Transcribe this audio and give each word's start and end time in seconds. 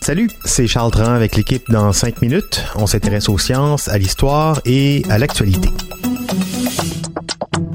Salut, 0.00 0.30
c'est 0.46 0.66
Charles 0.66 0.90
Tran 0.90 1.12
avec 1.12 1.36
l'équipe 1.36 1.70
dans 1.70 1.92
5 1.92 2.22
minutes. 2.22 2.64
On 2.74 2.86
s'intéresse 2.86 3.28
aux 3.28 3.36
sciences, 3.36 3.88
à 3.88 3.98
l'histoire 3.98 4.62
et 4.64 5.02
à 5.10 5.18
l'actualité. 5.18 5.68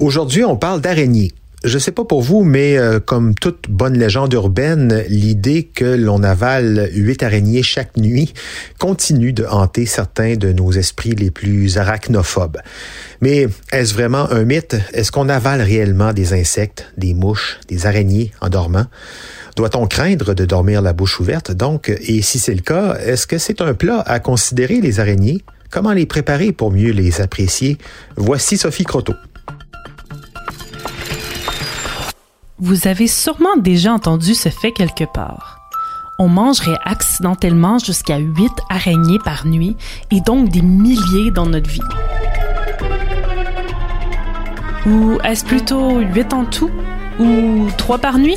Aujourd'hui, 0.00 0.44
on 0.44 0.58
parle 0.58 0.82
d'araignées. 0.82 1.32
Je 1.64 1.78
sais 1.78 1.92
pas 1.92 2.04
pour 2.04 2.20
vous, 2.20 2.44
mais 2.44 2.76
euh, 2.76 3.00
comme 3.00 3.34
toute 3.34 3.70
bonne 3.70 3.98
légende 3.98 4.34
urbaine, 4.34 5.02
l'idée 5.08 5.64
que 5.64 5.96
l'on 5.96 6.22
avale 6.22 6.90
huit 6.92 7.22
araignées 7.22 7.62
chaque 7.62 7.96
nuit 7.96 8.34
continue 8.78 9.32
de 9.32 9.46
hanter 9.46 9.86
certains 9.86 10.36
de 10.36 10.52
nos 10.52 10.72
esprits 10.72 11.14
les 11.14 11.30
plus 11.30 11.78
arachnophobes. 11.78 12.58
Mais 13.22 13.48
est-ce 13.72 13.94
vraiment 13.94 14.30
un 14.30 14.44
mythe? 14.44 14.76
Est-ce 14.92 15.10
qu'on 15.10 15.30
avale 15.30 15.62
réellement 15.62 16.12
des 16.12 16.34
insectes, 16.34 16.92
des 16.98 17.14
mouches, 17.14 17.58
des 17.66 17.86
araignées 17.86 18.30
en 18.42 18.50
dormant? 18.50 18.86
Doit-on 19.58 19.88
craindre 19.88 20.34
de 20.34 20.44
dormir 20.44 20.80
la 20.82 20.92
bouche 20.92 21.18
ouverte, 21.18 21.50
donc? 21.50 21.88
Et 21.88 22.22
si 22.22 22.38
c'est 22.38 22.54
le 22.54 22.60
cas, 22.60 22.94
est-ce 22.94 23.26
que 23.26 23.38
c'est 23.38 23.60
un 23.60 23.74
plat 23.74 24.04
à 24.06 24.20
considérer 24.20 24.80
les 24.80 25.00
araignées? 25.00 25.42
Comment 25.68 25.92
les 25.92 26.06
préparer 26.06 26.52
pour 26.52 26.70
mieux 26.70 26.92
les 26.92 27.20
apprécier? 27.20 27.76
Voici 28.16 28.56
Sophie 28.56 28.84
Croteau. 28.84 29.14
Vous 32.60 32.86
avez 32.86 33.08
sûrement 33.08 33.56
déjà 33.56 33.92
entendu 33.92 34.36
ce 34.36 34.48
fait 34.48 34.70
quelque 34.70 35.12
part. 35.12 35.58
On 36.20 36.28
mangerait 36.28 36.78
accidentellement 36.84 37.80
jusqu'à 37.80 38.18
8 38.18 38.52
araignées 38.70 39.18
par 39.24 39.44
nuit 39.44 39.76
et 40.12 40.20
donc 40.20 40.50
des 40.50 40.62
milliers 40.62 41.32
dans 41.32 41.46
notre 41.46 41.68
vie. 41.68 41.80
Ou 44.86 45.18
est-ce 45.24 45.44
plutôt 45.44 45.98
8 45.98 46.32
en 46.32 46.44
tout? 46.44 46.70
Ou 47.18 47.66
3 47.76 47.98
par 47.98 48.18
nuit? 48.18 48.36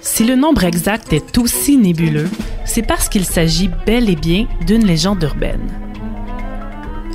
Si 0.00 0.24
le 0.24 0.34
nombre 0.34 0.64
exact 0.64 1.12
est 1.12 1.36
aussi 1.38 1.76
nébuleux, 1.76 2.28
c'est 2.64 2.86
parce 2.86 3.08
qu'il 3.08 3.24
s'agit 3.24 3.70
bel 3.86 4.08
et 4.08 4.16
bien 4.16 4.46
d'une 4.66 4.86
légende 4.86 5.22
urbaine. 5.22 5.68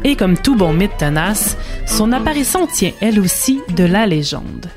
Et 0.03 0.15
comme 0.15 0.37
tout 0.37 0.55
bon 0.55 0.71
mythe 0.71 0.97
tenace, 0.97 1.57
son 1.87 2.11
apparition 2.11 2.67
tient 2.67 2.91
elle 3.01 3.19
aussi 3.19 3.61
de 3.75 3.83
la 3.83 4.05
légende. 4.05 4.67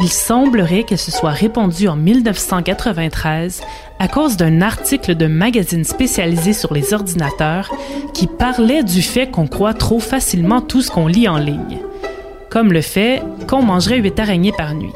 Il 0.00 0.10
semblerait 0.10 0.84
qu'elle 0.84 0.98
se 0.98 1.10
soit 1.10 1.30
répandue 1.30 1.88
en 1.88 1.96
1993 1.96 3.62
à 3.98 4.06
cause 4.06 4.36
d'un 4.36 4.60
article 4.60 5.14
d'un 5.14 5.28
magazine 5.28 5.84
spécialisé 5.84 6.52
sur 6.52 6.72
les 6.72 6.92
ordinateurs 6.92 7.74
qui 8.12 8.26
parlait 8.26 8.84
du 8.84 9.02
fait 9.02 9.28
qu'on 9.28 9.48
croit 9.48 9.74
trop 9.74 10.00
facilement 10.00 10.60
tout 10.60 10.82
ce 10.82 10.90
qu'on 10.90 11.08
lit 11.08 11.26
en 11.26 11.38
ligne, 11.38 11.78
comme 12.50 12.72
le 12.72 12.82
fait 12.82 13.22
qu'on 13.48 13.62
mangerait 13.62 13.98
huit 13.98 14.20
araignées 14.20 14.52
par 14.56 14.74
nuit. 14.74 14.92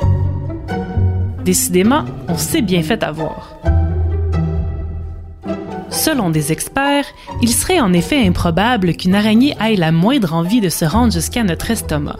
Décidément, 1.44 2.04
on 2.28 2.36
s'est 2.36 2.62
bien 2.62 2.82
fait 2.82 3.02
avoir. 3.02 3.56
Selon 5.90 6.30
des 6.30 6.52
experts, 6.52 7.04
il 7.42 7.50
serait 7.50 7.80
en 7.80 7.92
effet 7.92 8.26
improbable 8.26 8.94
qu'une 8.94 9.14
araignée 9.14 9.54
ait 9.60 9.76
la 9.76 9.92
moindre 9.92 10.34
envie 10.34 10.60
de 10.60 10.68
se 10.68 10.84
rendre 10.84 11.12
jusqu'à 11.12 11.44
notre 11.44 11.70
estomac. 11.70 12.18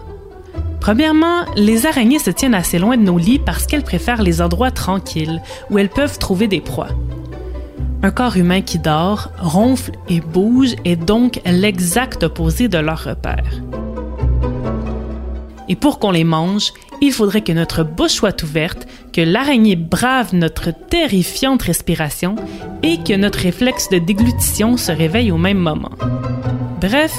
Premièrement, 0.81 1.45
les 1.57 1.87
araignées 1.87 2.19
se 2.19 2.31
tiennent 2.31 2.55
assez 2.55 2.79
loin 2.79 2.97
de 2.97 3.03
nos 3.03 3.17
lits 3.17 3.39
parce 3.39 3.67
qu'elles 3.67 3.85
préfèrent 3.85 4.23
les 4.23 4.43
endroits 4.43 4.73
tranquilles 4.73 5.41
où 5.71 5.79
elles 5.79 5.89
peuvent 5.89 6.19
trouver 6.19 6.49
des 6.49 6.61
proies. 6.61 6.89
Un 8.03 8.11
corps 8.11 8.37
humain 8.37 8.63
qui 8.63 8.81
dort, 8.81 9.31
ronfle 9.39 9.93
et 10.09 10.21
bouge 10.21 10.75
est 10.85 10.97
donc 10.97 11.41
l'exact 11.47 12.25
opposé 12.25 12.67
de 12.67 12.79
leur 12.79 13.05
repère. 13.05 13.63
Et 15.69 15.77
pour 15.77 15.99
qu'on 15.99 16.11
les 16.11 16.25
mange, 16.25 16.73
il 17.01 17.13
faudrait 17.13 17.43
que 17.43 17.53
notre 17.53 17.85
bouche 17.85 18.13
soit 18.13 18.43
ouverte, 18.43 18.87
que 19.13 19.21
l'araignée 19.21 19.77
brave 19.77 20.35
notre 20.35 20.71
terrifiante 20.71 21.63
respiration 21.63 22.37
et 22.83 22.99
que 22.99 23.15
notre 23.15 23.41
réflexe 23.41 23.89
de 23.89 23.99
déglutition 23.99 24.77
se 24.77 24.93
réveille 24.93 25.33
au 25.33 25.39
même 25.39 25.59
moment. 25.59 25.93
Bref, 26.81 27.15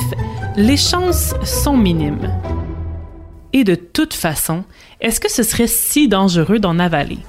les 0.58 0.78
chances 0.78 1.34
sont 1.44 1.78
minimes. 1.78 2.32
Et 3.54 3.64
de 3.64 3.76
toute 3.76 4.14
façon, 4.14 4.64
est-ce 5.00 5.20
que 5.20 5.32
ce 5.32 5.44
serait 5.44 5.68
si 5.68 6.08
dangereux 6.08 6.60
d'en 6.60 6.80
avaler? 6.80 7.20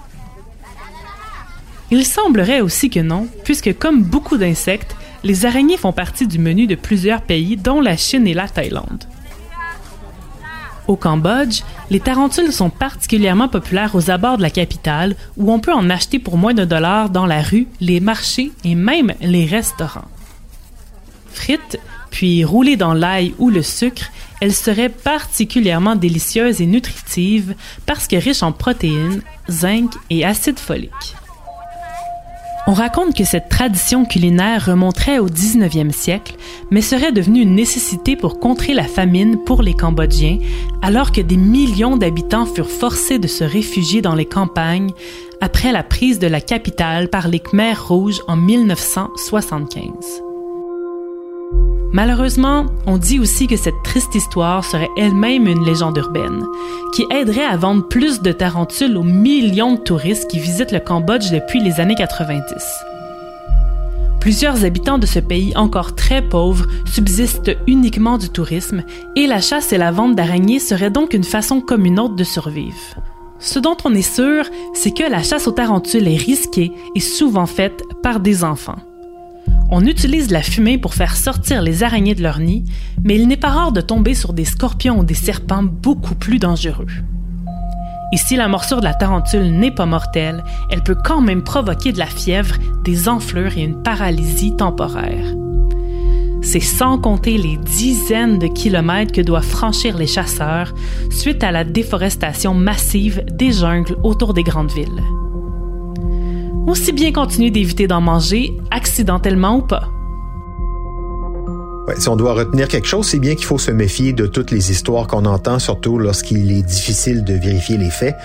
Il 1.90 2.04
semblerait 2.04 2.60
aussi 2.60 2.90
que 2.90 3.00
non, 3.00 3.28
puisque 3.44 3.78
comme 3.78 4.02
beaucoup 4.02 4.36
d'insectes, 4.36 4.96
les 5.22 5.46
araignées 5.46 5.76
font 5.76 5.92
partie 5.92 6.26
du 6.26 6.38
menu 6.38 6.66
de 6.66 6.74
plusieurs 6.74 7.22
pays, 7.22 7.56
dont 7.56 7.80
la 7.80 7.96
Chine 7.96 8.26
et 8.26 8.34
la 8.34 8.48
Thaïlande. 8.48 9.04
Au 10.86 10.96
Cambodge, 10.96 11.62
les 11.90 12.00
tarentules 12.00 12.52
sont 12.52 12.68
particulièrement 12.68 13.48
populaires 13.48 13.94
aux 13.94 14.10
abords 14.10 14.36
de 14.36 14.42
la 14.42 14.50
capitale, 14.50 15.16
où 15.36 15.50
on 15.50 15.58
peut 15.58 15.72
en 15.72 15.88
acheter 15.88 16.18
pour 16.18 16.36
moins 16.36 16.54
de 16.54 16.64
dollars 16.64 17.08
dans 17.08 17.26
la 17.26 17.42
rue, 17.42 17.68
les 17.80 18.00
marchés 18.00 18.52
et 18.64 18.74
même 18.74 19.14
les 19.20 19.46
restaurants. 19.46 20.08
Frites, 21.32 21.78
puis 22.10 22.44
roulées 22.44 22.76
dans 22.76 22.94
l'ail 22.94 23.34
ou 23.38 23.50
le 23.50 23.62
sucre, 23.62 24.10
elle 24.40 24.52
serait 24.52 24.90
particulièrement 24.90 25.96
délicieuse 25.96 26.60
et 26.60 26.66
nutritive 26.66 27.54
parce 27.86 28.06
que 28.06 28.16
riche 28.16 28.42
en 28.42 28.52
protéines, 28.52 29.22
zinc 29.48 29.90
et 30.10 30.24
acide 30.24 30.58
folique. 30.58 31.16
On 32.66 32.72
raconte 32.72 33.14
que 33.14 33.24
cette 33.24 33.50
tradition 33.50 34.06
culinaire 34.06 34.64
remonterait 34.64 35.18
au 35.18 35.28
19e 35.28 35.92
siècle, 35.92 36.34
mais 36.70 36.80
serait 36.80 37.12
devenue 37.12 37.42
une 37.42 37.54
nécessité 37.54 38.16
pour 38.16 38.40
contrer 38.40 38.72
la 38.72 38.84
famine 38.84 39.36
pour 39.44 39.60
les 39.60 39.74
Cambodgiens, 39.74 40.38
alors 40.80 41.12
que 41.12 41.20
des 41.20 41.36
millions 41.36 41.98
d'habitants 41.98 42.46
furent 42.46 42.70
forcés 42.70 43.18
de 43.18 43.26
se 43.26 43.44
réfugier 43.44 44.00
dans 44.00 44.14
les 44.14 44.24
campagnes 44.24 44.92
après 45.42 45.72
la 45.72 45.82
prise 45.82 46.18
de 46.18 46.26
la 46.26 46.40
capitale 46.40 47.10
par 47.10 47.28
les 47.28 47.40
Khmers 47.40 47.86
rouges 47.86 48.22
en 48.28 48.36
1975. 48.36 50.33
Malheureusement, 51.94 52.66
on 52.88 52.98
dit 52.98 53.20
aussi 53.20 53.46
que 53.46 53.56
cette 53.56 53.80
triste 53.84 54.16
histoire 54.16 54.64
serait 54.64 54.90
elle-même 54.96 55.46
une 55.46 55.64
légende 55.64 55.96
urbaine, 55.96 56.44
qui 56.92 57.06
aiderait 57.08 57.44
à 57.44 57.56
vendre 57.56 57.86
plus 57.86 58.20
de 58.20 58.32
tarentules 58.32 58.96
aux 58.96 59.04
millions 59.04 59.74
de 59.74 59.80
touristes 59.80 60.28
qui 60.28 60.40
visitent 60.40 60.72
le 60.72 60.80
Cambodge 60.80 61.30
depuis 61.30 61.62
les 61.62 61.78
années 61.78 61.94
90. 61.94 62.44
Plusieurs 64.18 64.64
habitants 64.64 64.98
de 64.98 65.06
ce 65.06 65.20
pays 65.20 65.56
encore 65.56 65.94
très 65.94 66.20
pauvre 66.20 66.66
subsistent 66.84 67.52
uniquement 67.68 68.18
du 68.18 68.28
tourisme 68.28 68.82
et 69.14 69.28
la 69.28 69.40
chasse 69.40 69.72
et 69.72 69.78
la 69.78 69.92
vente 69.92 70.16
d'araignées 70.16 70.58
seraient 70.58 70.90
donc 70.90 71.14
une 71.14 71.22
façon 71.22 71.60
comme 71.60 71.86
une 71.86 72.00
autre 72.00 72.16
de 72.16 72.24
survivre. 72.24 72.96
Ce 73.38 73.60
dont 73.60 73.76
on 73.84 73.94
est 73.94 74.02
sûr, 74.02 74.46
c'est 74.72 74.96
que 74.96 75.08
la 75.08 75.22
chasse 75.22 75.46
aux 75.46 75.52
tarentules 75.52 76.08
est 76.08 76.16
risquée 76.16 76.72
et 76.96 77.00
souvent 77.00 77.46
faite 77.46 77.84
par 78.02 78.18
des 78.18 78.42
enfants. 78.42 78.78
On 79.70 79.86
utilise 79.86 80.30
la 80.30 80.42
fumée 80.42 80.78
pour 80.78 80.94
faire 80.94 81.16
sortir 81.16 81.62
les 81.62 81.82
araignées 81.82 82.14
de 82.14 82.22
leur 82.22 82.38
nid, 82.38 82.64
mais 83.02 83.16
il 83.16 83.26
n'est 83.26 83.36
pas 83.36 83.48
rare 83.48 83.72
de 83.72 83.80
tomber 83.80 84.14
sur 84.14 84.32
des 84.32 84.44
scorpions 84.44 84.98
ou 84.98 85.04
des 85.04 85.14
serpents 85.14 85.62
beaucoup 85.62 86.14
plus 86.14 86.38
dangereux. 86.38 86.86
Et 88.12 88.16
si 88.16 88.36
la 88.36 88.46
morsure 88.46 88.78
de 88.78 88.84
la 88.84 88.94
tarentule 88.94 89.50
n'est 89.50 89.74
pas 89.74 89.86
mortelle, 89.86 90.44
elle 90.70 90.82
peut 90.82 90.96
quand 91.02 91.20
même 91.20 91.42
provoquer 91.42 91.92
de 91.92 91.98
la 91.98 92.06
fièvre, 92.06 92.56
des 92.84 93.08
enflures 93.08 93.56
et 93.56 93.62
une 93.62 93.82
paralysie 93.82 94.54
temporaire. 94.54 95.34
C'est 96.42 96.60
sans 96.60 96.98
compter 96.98 97.38
les 97.38 97.56
dizaines 97.56 98.38
de 98.38 98.46
kilomètres 98.46 99.12
que 99.12 99.22
doivent 99.22 99.42
franchir 99.42 99.96
les 99.96 100.06
chasseurs 100.06 100.74
suite 101.10 101.42
à 101.42 101.50
la 101.50 101.64
déforestation 101.64 102.52
massive 102.52 103.24
des 103.32 103.50
jungles 103.50 103.96
autour 104.02 104.34
des 104.34 104.42
grandes 104.42 104.72
villes 104.72 105.02
aussi 106.66 106.92
bien 106.92 107.12
continuer 107.12 107.50
d'éviter 107.50 107.86
d'en 107.86 108.00
manger, 108.00 108.56
accidentellement 108.70 109.58
ou 109.58 109.62
pas. 109.62 109.90
si 111.98 112.08
on 112.08 112.16
doit 112.16 112.32
retenir 112.32 112.68
quelque 112.68 112.86
chose, 112.86 113.06
c'est 113.06 113.18
bien 113.18 113.34
qu'il 113.34 113.44
faut 113.44 113.58
se 113.58 113.70
méfier 113.70 114.12
de 114.12 114.26
toutes 114.26 114.50
les 114.50 114.70
histoires 114.70 115.06
qu'on 115.06 115.26
entend, 115.26 115.58
surtout 115.58 115.98
lorsqu'il 115.98 116.50
est 116.50 116.62
difficile 116.62 117.24
de 117.24 117.34
vérifier 117.34 117.76
les 117.76 117.90
faits. 117.90 118.16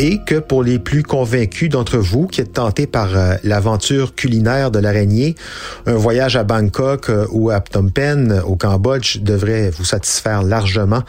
Et 0.00 0.20
que 0.24 0.36
pour 0.36 0.62
les 0.62 0.78
plus 0.78 1.02
convaincus 1.02 1.68
d'entre 1.68 1.98
vous 1.98 2.28
qui 2.28 2.40
êtes 2.40 2.52
tentés 2.52 2.86
par 2.86 3.16
euh, 3.16 3.34
l'aventure 3.42 4.14
culinaire 4.14 4.70
de 4.70 4.78
l'araignée, 4.78 5.34
un 5.86 5.96
voyage 5.96 6.36
à 6.36 6.44
Bangkok 6.44 7.10
euh, 7.10 7.26
ou 7.32 7.50
à 7.50 7.60
Phnom 7.60 7.88
Penh 7.88 8.40
au 8.46 8.54
Cambodge 8.54 9.18
devrait 9.18 9.70
vous 9.70 9.84
satisfaire 9.84 10.44
largement 10.44 11.02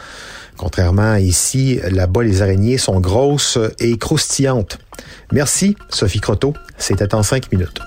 Contrairement 0.60 1.12
à 1.12 1.20
ici, 1.20 1.80
là-bas, 1.90 2.22
les 2.22 2.42
araignées 2.42 2.76
sont 2.76 3.00
grosses 3.00 3.58
et 3.78 3.96
croustillantes. 3.96 4.76
Merci, 5.32 5.74
Sophie 5.88 6.20
Croteau. 6.20 6.52
C'était 6.76 7.14
en 7.14 7.22
cinq 7.22 7.50
minutes. 7.50 7.80